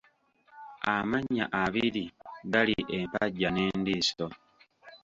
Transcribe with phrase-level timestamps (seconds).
[0.95, 2.03] Amannya abiri
[2.51, 4.25] gali empajja n'endiiso.